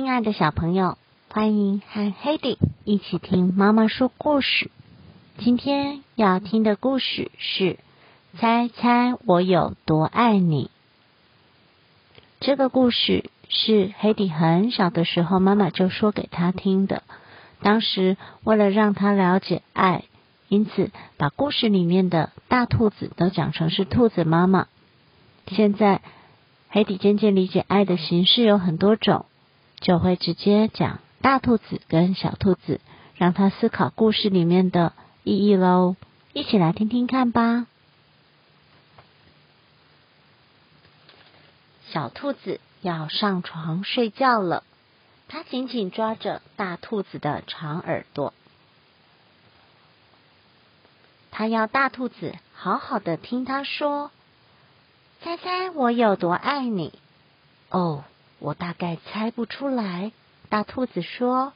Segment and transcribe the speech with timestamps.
[0.00, 0.96] 亲爱的小朋友，
[1.28, 4.70] 欢迎和 Hedy 一起听妈妈说故事。
[5.36, 7.74] 今天要听的故事是
[8.38, 10.70] 《猜猜我有多爱你》。
[12.40, 17.02] 这个故事是 Hedy 很小的时候妈妈就说给他听的。
[17.60, 20.04] 当时为了让他了解爱，
[20.48, 24.66] 因此把故事里面的大兔子都讲成是兔子妈妈。
[25.48, 26.00] 现在
[26.72, 29.26] Hedy 渐渐理解爱的形式有很多种。
[29.80, 32.80] 就会直接讲大兔子跟小兔子，
[33.14, 34.92] 让他思考故事里面的
[35.24, 35.96] 意义喽。
[36.32, 37.66] 一起来听听看吧。
[41.90, 44.62] 小兔子要上床睡觉了，
[45.28, 48.32] 它紧紧抓着大兔子的长耳朵，
[51.30, 54.12] 它要大兔子好好的听它说
[55.20, 56.92] ：“猜猜我有多爱你？”
[57.70, 58.04] 哦。
[58.40, 60.10] 我大概猜不出来。
[60.48, 61.52] 大兔子说：“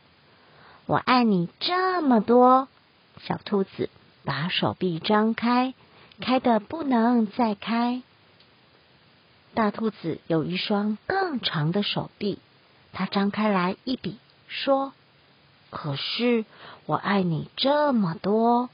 [0.87, 2.69] 我爱你这么多。”
[3.27, 3.91] 小兔子
[4.25, 5.75] 把手臂张开，
[6.21, 8.03] 开的不能再开。
[9.55, 12.39] 大兔子有一双更长的手臂，
[12.93, 14.93] 它张开来一比，说
[15.71, 16.45] ：“可是
[16.87, 18.69] 我爱你这么多。”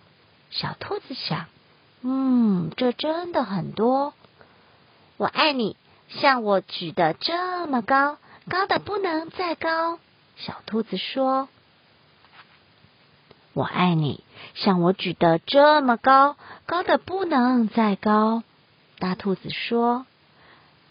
[0.50, 1.46] 小兔子想
[2.02, 4.14] ：“嗯，这真的很多。”
[5.16, 5.76] 我爱你。
[6.10, 10.00] 像我举得这么高，高的不能再高。
[10.36, 11.48] 小兔子说
[13.54, 16.36] ：“我爱你。”像我举得这么高，
[16.66, 18.42] 高的不能再高。
[18.98, 20.04] 大兔子说：“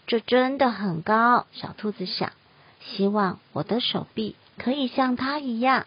[0.06, 2.32] 这真的很高。”小兔子想
[2.80, 5.86] ：“希望我的手臂可以像它一样。”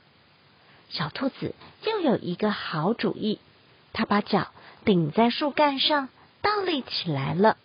[0.92, 3.40] 小兔子又有一个好主意，
[3.94, 4.50] 它把脚
[4.86, 6.09] 顶在树干上，
[6.41, 7.57] 倒立起来了。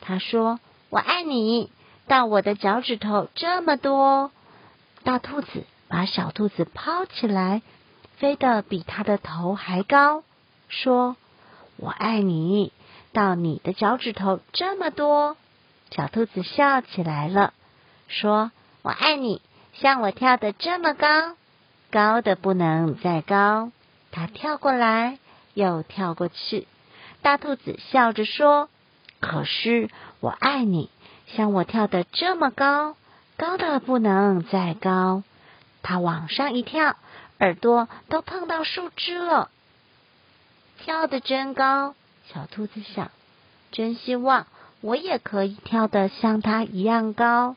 [0.00, 0.60] 他说。
[0.88, 1.70] 我爱你，
[2.06, 4.30] 到我的脚趾头这么多。
[5.02, 7.62] 大兔子把小兔子抛起来，
[8.18, 10.22] 飞得比它的头还高，
[10.68, 11.16] 说
[11.76, 12.72] ：“我爱你，
[13.12, 15.36] 到你的脚趾头这么多。”
[15.90, 17.52] 小兔子笑起来了，
[18.06, 19.42] 说：“我爱你，
[19.74, 21.34] 像我跳的这么高，
[21.90, 23.72] 高的不能再高。”
[24.12, 25.18] 它跳过来，
[25.52, 26.68] 又跳过去。
[27.22, 28.68] 大兔子笑着说。
[29.28, 30.88] 可是我爱你，
[31.26, 32.94] 像我跳的这么高，
[33.36, 35.24] 高的不能再高。
[35.82, 36.94] 它往上一跳，
[37.40, 39.50] 耳朵都碰到树枝了。
[40.78, 41.96] 跳的真高，
[42.32, 43.10] 小兔子想，
[43.72, 44.46] 真希望
[44.80, 47.56] 我也可以跳得像它一样高。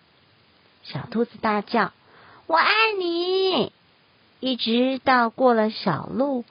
[0.83, 1.91] 小兔子大叫
[2.47, 3.71] ：“我爱你！”
[4.41, 6.45] 一直到过了小路，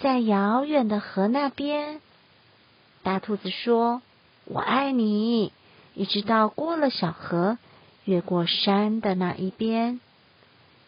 [0.00, 2.00] 在遥远的河那边，
[3.04, 4.02] 大兔子说。
[4.48, 5.52] 我爱你，
[5.94, 7.58] 一直到过了小河，
[8.04, 10.00] 越过山的那一边。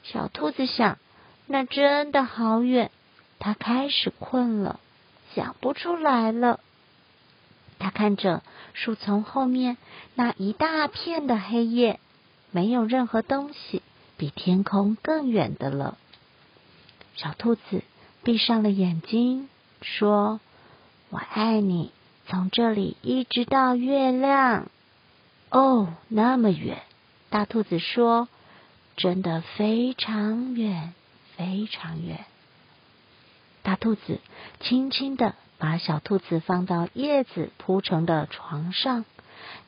[0.04, 0.98] 小兔子想，
[1.46, 2.92] 那真的好远。
[3.40, 4.78] 它开始困了，
[5.34, 6.60] 想不出来了。
[7.80, 9.76] 它看着树丛后面
[10.14, 11.98] 那一大片的黑夜，
[12.52, 13.82] 没有任何东西
[14.16, 15.98] 比天空更远的了。
[17.16, 17.82] 小兔子
[18.22, 19.48] 闭上了眼睛，
[19.82, 20.38] 说
[21.10, 21.90] ：“我爱你。”
[22.30, 24.66] 从这里一直到月亮，
[25.48, 26.82] 哦，那么远。
[27.30, 28.28] 大兔子说
[28.96, 30.92] ：“真的非常远，
[31.36, 32.26] 非常远。”
[33.64, 34.20] 大兔子
[34.60, 39.06] 轻轻的把小兔子放到叶子铺成的床上，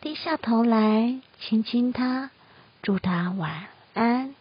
[0.02, 2.30] 低下头来亲亲它，
[2.82, 4.34] 祝它晚安。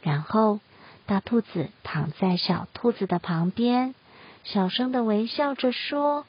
[0.00, 0.60] 然后，
[1.06, 3.96] 大兔子躺在小兔子的旁边，
[4.44, 6.24] 小声的微笑着说。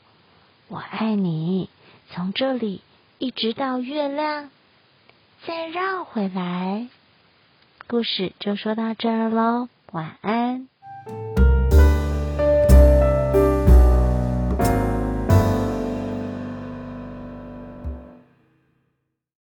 [0.72, 1.70] 我爱你，
[2.12, 2.80] 从这里
[3.18, 4.50] 一直到月亮，
[5.46, 6.88] 再绕回来。
[7.88, 10.71] 故事就说到这儿喽，晚安。